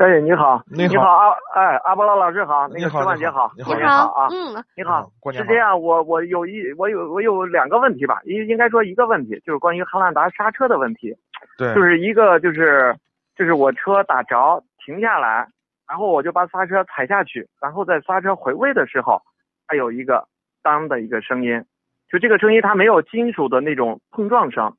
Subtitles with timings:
[0.00, 0.92] 哎，你好，你好。
[0.92, 4.08] 你好，阿哎阿波罗老师好，那个石万杰好，你好。
[4.12, 11.14] 啊，嗯，你好，过年好是这样，我我有一我有我有两个问题吧，应应该说一个问题就是关于汉兰达刹车的问题，
[11.58, 12.96] 对，就是一个就是
[13.36, 15.46] 就是我车打着停下来，
[15.86, 19.20] 然后我就把刹车踩下去，然后在刹车回位的时候，
[19.66, 20.26] 它有一个
[20.62, 21.62] 当的一个声音，
[22.10, 24.72] 就这个声音它没有金属的那种碰撞声。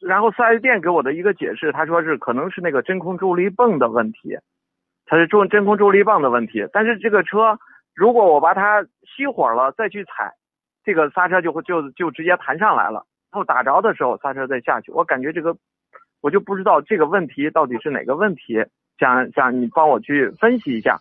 [0.00, 4.36] 然后四 S 店给我的一个解释，他说是可能是那个真空助力泵的问题，
[5.06, 6.66] 它是中真空助力泵的问题。
[6.72, 7.58] 但是这个车
[7.94, 10.32] 如果我把它熄火了再去踩，
[10.84, 15.56] 这个刹车就会就就直接弹上来了，然后打着的时候刹车再下去，我感觉这个
[16.20, 18.64] 我就不知道这个问题到底是哪个问题，
[18.98, 20.98] 想想你帮我去分析一下。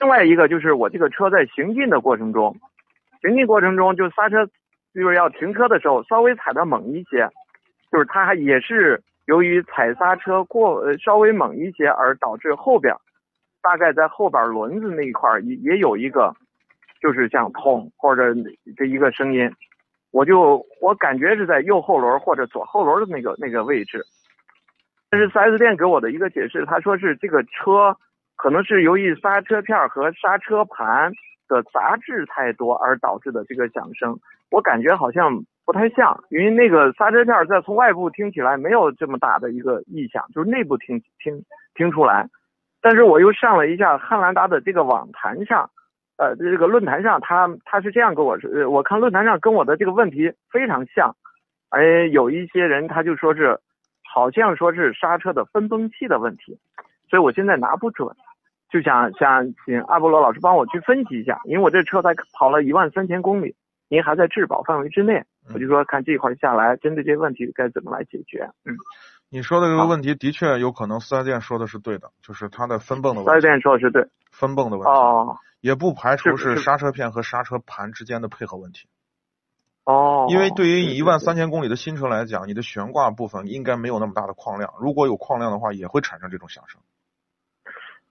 [0.00, 2.56] 另外一个就是我这个车在行进的过程中，
[3.22, 4.46] 行进过程中就刹车
[4.94, 7.28] 就是要停车的时候稍微踩的猛一些，
[7.92, 12.92] 就是它还也是由于踩刹车过呃稍微猛一些而导致后边
[13.62, 16.34] 大概在后边轮子那一块儿也也有一个
[17.00, 18.34] 就是像痛或者
[18.76, 19.50] 这一个声音，
[20.10, 24.02] 我就我感觉是在右后轮或者左后轮的那个那个位置。
[25.10, 27.94] 但是 4S 店给我的一个解释，他说是这个车
[28.36, 31.12] 可能是由于刹车片和刹车盘
[31.52, 34.18] 的杂质太多而导致的这个响声。
[34.50, 42.28] 我感觉好像不太像，因为那个刹车片在从外部听起来没有这么大的一个异响，就是内部听听听出来。
[42.80, 45.70] 但是我又上了一下汉兰达的这个网坛上，
[46.18, 51.14] 呃，这个论坛上，他他是这样跟我说，我看论坛上跟我的这个问题非常像，
[51.70, 53.60] 哎，有一些人他就说是，
[54.02, 56.58] 好像说是刹车的分泵器的问题，
[57.08, 58.08] 所以我现在拿不准，
[58.72, 63.54] 就想想请阿波罗老师帮我去分析一下，因为我这车才跑了一万三千公里，
[63.88, 68.74] 您还在质保范围之内，我就说看这块下来，针对这些问题该怎么来解决，嗯。
[69.28, 78.88] 你说的这个问题的确有可能四 S 店说的是对的，就是它的分泵的问题四 S 店说的是对，分泵的问题，哦也不排除是刹车片和刹车盘之间的配合问题。
[79.84, 86.80] 哦，因为对于你对一万三千公里的新车来讲，你的悬挂部分应该没有那么大的矿量，如果有矿量的话，也会产生这种响声。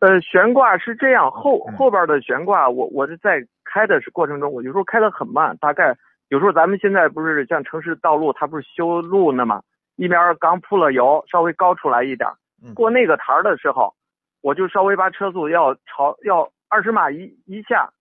[0.01, 5.95] 呃，悬挂是这样，后嗯后边的悬挂，我我是在开的是过程中，我有时候开的很慢，大概
[6.29, 9.61] 有时候咱们现在不是像城市道路，它不是修路呢嘛，
[9.97, 12.27] 一边刚铺了油，稍微高出来一点
[12.73, 13.93] 过那个台儿的时候，
[14.41, 17.91] 我就稍微把车速要朝要二十码一一下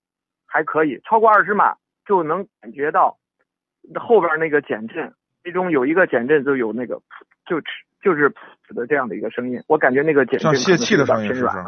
[0.46, 1.74] 还可以，超过二十码
[2.06, 3.18] 就能感觉到
[3.96, 5.12] 后边那个减震，
[5.44, 6.98] 其中有一个减震就有那个
[7.44, 7.60] 就
[8.02, 8.30] 就是
[8.74, 11.58] 的这样的一个声音，我感觉那个减震像泄气的声音是不是。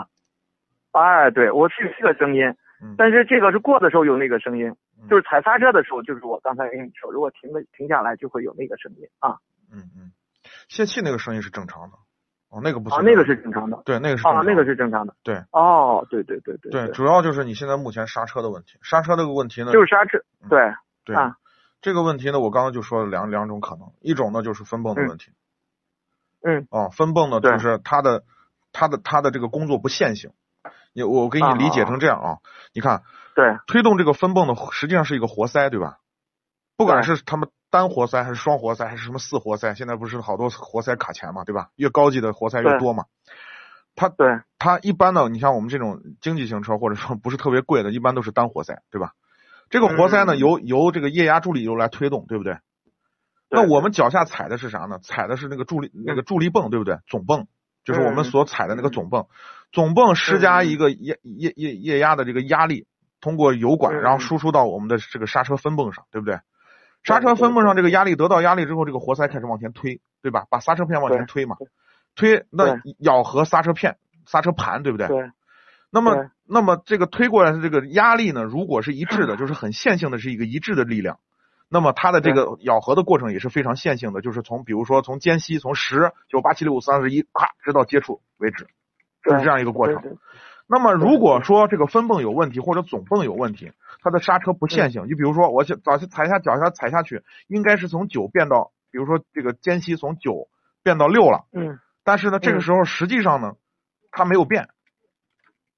[0.93, 2.45] 哎，对，我是这个声音，
[2.83, 2.95] 嗯。
[2.97, 4.69] 但是这个是过的时候有那个声音，
[5.01, 5.09] 嗯。
[5.09, 9.37] 就是踩刹车的时候，就是我刚才跟你说，如果停了停下来就会有那个声音啊。
[9.73, 10.13] 嗯嗯，
[10.69, 11.97] 泄气那个声音是正常的，
[12.51, 13.81] 哦，那个不行，啊，那个是正常的。
[13.87, 15.43] 对，那个是啊那个是正常的，对。
[15.51, 20.61] 哦，对对对对对，主要就是你现在目前刹车的问题，刹车这个问题呢，就是刹车，嗯对，
[21.07, 21.37] 对、啊。
[21.81, 25.33] 这个问题呢，我刚刚就说了两两种可能，一种呢就是分泵的问题，
[26.43, 26.69] 嗯。
[26.71, 28.23] 哦，分泵呢就是它的
[28.73, 30.31] 它的它的这个工作不线性，
[30.93, 32.39] 你我给你理解成这样啊，
[32.73, 33.03] 你看
[33.35, 35.99] 对推动这个分泵的实际上是一个活塞，对吧？
[36.77, 41.69] 不管是他们单活塞还是双活塞还是什么四活塞，现在不是好多活塞卡钳嘛，对吧？
[41.77, 43.05] 越高级的活塞越多嘛。
[43.95, 44.27] 它对
[44.59, 49.13] 它一般呢，你像我们这种经济型车或者说不是特别贵的，一般都是单活塞，对吧？
[49.71, 52.59] 这个活塞呢，嗯由由这个液压助力油来推动，对不对？
[53.49, 54.99] 那我们脚下踩的是啥呢？
[55.03, 56.99] 踩的是那个助力那个助力泵，对不对？
[57.07, 57.47] 总泵
[57.85, 59.27] 就是我们嗯所踩的那个总泵，
[59.73, 62.87] 总泵施加一个液液液液压的这个压力，
[63.21, 66.39] 通过油管，嗯然后输出到我们的这个刹车分泵上，对不对？
[67.03, 70.45] 刹车分泵上这个压力得到压力之后，这个活塞开始往前推，对吧？
[70.51, 71.57] 把刹车片往前推嘛，
[72.15, 73.97] 推那咬合刹车片、
[74.27, 75.09] 刹车盘，对不对？
[75.09, 75.31] 对。
[75.91, 81.19] 那么，那么这个推过来的这个压力呢，如果是一致的，就是很线性的，是一个一致的力量。
[81.69, 88.71] 那么它的这个咬合的过程也是非常线性的，就是从比如说从间隙从十九八七六五四三十一，咔，直到接触为止，就
[89.25, 90.19] 是这样一个过程。
[90.67, 100.49] 那么如果说这个分泵有问题或者总泵有问题，它的刹车不线性，就比如说我脚脚下踩下脚下踩下去，应该是从九变到，比如说这个间隙从九
[100.83, 103.53] 变到六了，嗯但是呢这个时候实际上呢
[104.11, 104.69] 它没有变，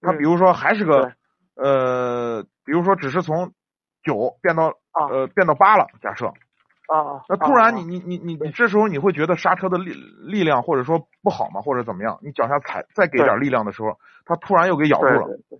[0.00, 1.12] 它嗯比如说还是个
[1.56, 3.52] 呃，比如说只是从
[4.02, 6.32] 九变到啊呃变到八了，假设，
[6.88, 11.60] 啊啊，那突然啊你你你你你这时候你会觉得刹车的力力量或者说不好吗？
[11.62, 12.18] 或者怎么样？
[12.22, 15.26] 你脚下踩再给点力量的时候，它突然又给咬住了。
[15.26, 15.58] 对对对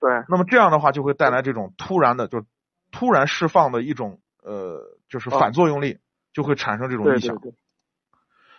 [0.00, 2.44] 对那么这样的话就会带来这种突然的，就
[2.90, 5.98] 突然释放的一种呃，就是啊反作用力，
[6.32, 7.36] 就会产生这种异响。
[7.36, 7.56] 对对对。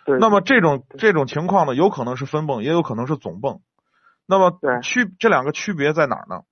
[0.06, 3.60] 对，那么这种这种情况呢，有可能是分泵，也有可能是总泵。
[4.26, 6.42] 那么对区这两个区别在哪儿呢？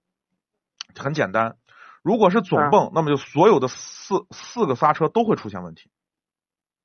[0.94, 1.56] 很简单，
[2.02, 5.90] 如果是总嗯泵，那么就所有的四四个刹车都会出现问题，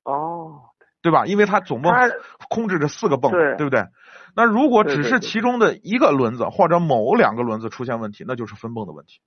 [0.04, 0.70] 哦，
[1.02, 1.26] 对吧？
[1.26, 1.92] 因为它总泵
[2.48, 3.84] 控制着四个泵，对对不对？
[4.36, 9.20] 那如果只是其中的一个轮子或者某两个轮子出现问题，那就是分泵的问题。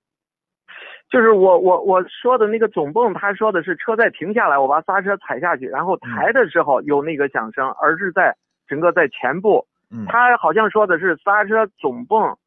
[1.10, 8.34] 就是我我我说的那个总泵，他说的是车在停下来，我把刹车踩下去，然后抬的时候有那个响声，而是在
[8.66, 12.38] 整个在前部，嗯，他好像说的是刹车总泵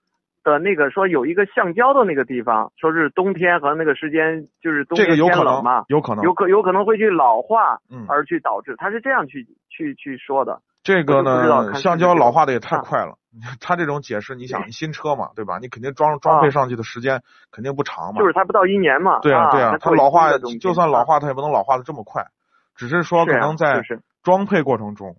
[0.46, 10.62] 的那个说有一个橡胶的那个地方，说是冬天和那个时间就是冬这个天有可能天冷嘛，，有可能，有可有可能会去老化，嗯，而去导致，他是这样去去去说的。
[10.84, 13.18] 这个呢，橡胶老化的也太啊快了。
[13.60, 15.58] 他这种解释，你想新车嘛，对吧？
[15.60, 17.22] 你肯定装装配上去的时间
[17.52, 18.22] 肯定不长嘛。
[18.22, 22.28] 就是它不到一年嘛，对啊，对对啊，它老化就算老啊化，它也不能老化的这么快，
[22.76, 23.82] 只是说可能在
[24.24, 25.18] 装配过程中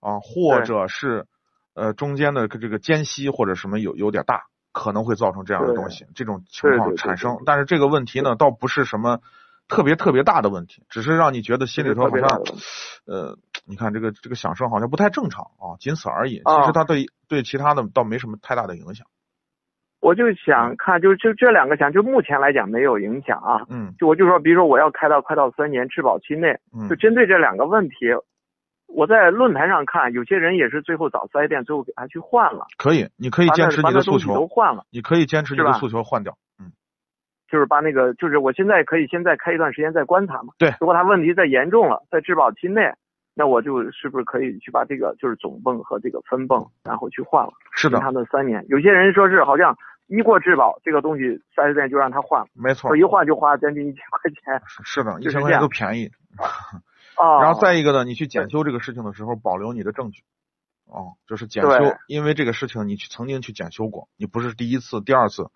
[0.00, 1.26] 啊，或者是
[1.74, 7.38] 呃中间的这个间隙或者什么有有点大，可能会造成这样的东西，这种情况产生。
[7.46, 9.20] 但是这个问题呢，倒不是什么
[9.68, 12.28] 特别特别大的问题，只是让你觉得心里头好像
[13.06, 13.36] 呃，
[13.66, 16.36] 你看这个这个响声好像不太正常啊，仅此而已。
[16.36, 19.06] 其啊实它对对其他的倒没什么太大的影响。
[20.00, 23.66] 我就想看，就就这两个想，就目前来讲没有影响啊。
[23.68, 27.96] 嗯就我就说，比如说我要开到快到三年质保期内，嗯就针对这两个问题，
[28.88, 36.36] 我在论坛上看，有些人也是最后找四 S 店，最后给他去换了，可以，你可以坚持你的诉求，换了，你可以坚持你的诉求换掉。
[36.58, 36.72] 嗯，
[37.48, 40.54] 就是把那个，就是我现在可以现在开一段时间再观察嘛。
[40.58, 42.90] 对如果他问题再严重了，在质保期内，
[43.34, 48.64] 那我就是不是可以去把这个就是总泵和这个分泵，然后去换了，是的他，们三年。
[48.68, 49.76] 有些人说是好像
[50.06, 56.06] 一过质保，这个东西四 S 店就让他换了，没错说，一换就花将近一千块钱是是的，一就是千块钱都便宜。
[56.38, 56.80] 啊。
[57.40, 60.22] 然后再一个呢，你去检修这个事情的时候，保留你的证据。
[60.86, 61.68] 哦，就是检修，
[62.06, 65.50] 因为这个事情你去曾经去检修过，你不是第一次、第二次，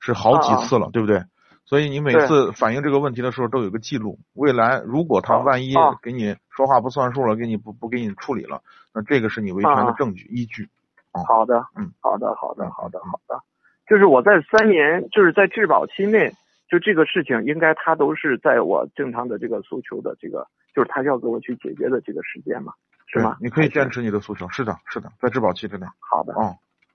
[0.00, 1.24] 是好几啊次了，对不对？
[1.64, 4.18] 所以你每次反映这个问题的时候都有个记录。
[4.32, 8.62] 未来如果他啊万一啊给你说话不算数了，给你不不给你处理了，
[8.94, 10.68] 那这个是你维权的啊证据依据。
[11.12, 13.42] 好的，嗯，好的，好的，好的，好的。
[13.86, 16.32] 就是我在三年，就是在质保期内，
[16.68, 22.72] 就这个事情，应该他都是在我正常的这个诉求的这个，就是他要给我去解决的这个时间嘛，
[23.06, 23.36] 是吗？
[23.40, 24.48] 你可以坚持你的诉求。
[24.48, 25.86] 是的，是的，在质保期之内。
[26.00, 26.54] 好的，嗯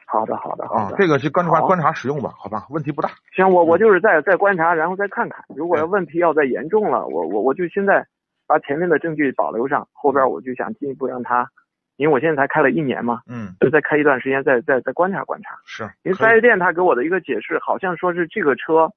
[0.10, 3.10] 好的，好的，好的。，啊这个去观察观察使用吧，好吧，问题不大。
[3.36, 8.08] 行，我我嗯就是再再观察，然后再看看，如果对问题要再严重了，我我我就现在
[8.48, 11.50] 把前面的证据保留上，后边我就想进一步让他，
[11.98, 15.60] 因为我现在才开了一年嘛，嗯，就再开一段时间，再再再观察观察。
[15.66, 15.84] 是。
[16.04, 18.94] 因为四 S 店他给我的一个解释，好像说是这个车，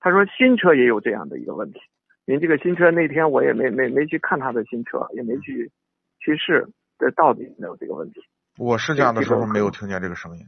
[0.00, 1.80] 他说新车也有这样的一个问题。
[2.30, 5.68] 您这个新车那天我也没没没去看他的新车，也没去
[6.20, 8.20] 去试，这到底有没有这个问题？
[8.56, 10.46] 我试驾的时候没有听见这个声音。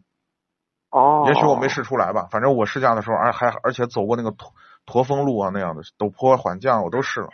[0.93, 4.53] 哦，也许我没试出来吧，反正我试驾的时候，而还而且走过那个驼
[4.87, 7.31] 驼峰路啊那样的陡坡缓降，我都试了，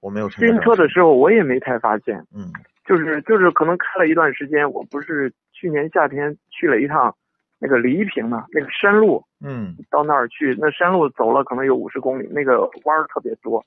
[0.00, 0.60] 我没有听见新。
[0.60, 2.52] 车的时候我也没太发现，嗯
[2.86, 7.16] 就是就是可能开了一段时间，我不是去年夏天去了一趟
[7.58, 13.64] 那个黎平嘛，那个山路，嗯，到那儿去，那山路走了可能有五十公里，那个弯儿特别多？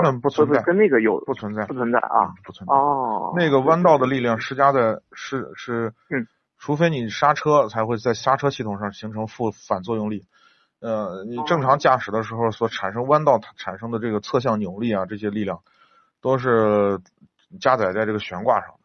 [0.00, 2.26] 那不存在跟那个有不存在不存在啊？
[2.26, 2.74] 嗯不存在。
[2.74, 6.26] 哦，那个弯道的力量施加的是是，嗯，
[6.58, 10.22] 除非你刹车才会在刹车系统上形成负反作用力。
[10.80, 15.60] 呃，你正常驾驶的时候所产生弯道产生的这个侧向扭力啊，这些力量
[16.20, 16.98] 都是
[17.60, 18.80] 加载在这个悬挂上的，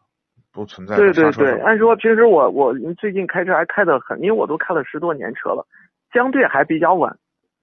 [0.52, 1.58] 不存在对对对。
[1.60, 5.66] 按说平时我我最近开车还开得很，因为我都开了十多年车了，
[6.12, 7.18] 相对还比较稳，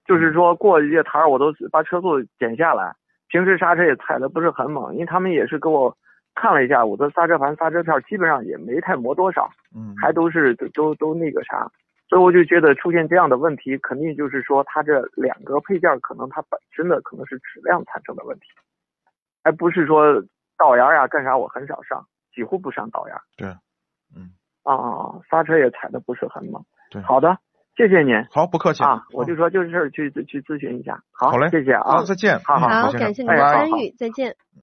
[0.05, 2.93] 就是说过一些台儿我都把车速减下来，
[3.35, 5.93] 平时刹车也踩的不是很猛，因为他们也是给我
[6.35, 11.69] 看了一下我的刹车盘、刹车片，基本上也没太磨多少，嗯，还都是都都都那个啥，
[12.07, 18.45] 所以我就觉得出现这样的问题，肯定就是说它这两个配件可能它本身的可能是质量产生的问题，
[19.43, 20.23] 而不是说
[20.57, 23.21] 倒牙呀干啥我很少上，几乎不上倒牙。
[23.35, 23.49] 对，
[24.15, 24.31] 嗯，
[24.63, 25.19] 啊啊啊！
[25.29, 26.63] 刹车也踩的不是很猛。
[26.89, 27.37] 对好的，
[27.75, 28.13] 谢谢您。
[28.31, 28.83] 好，不客气。
[28.83, 30.99] 啊，我就说就是去去咨询一下。
[31.11, 31.49] 好，好嘞。
[31.49, 32.39] 谢谢啊，，再见。
[32.39, 34.35] 好好感谢您的参与，再见。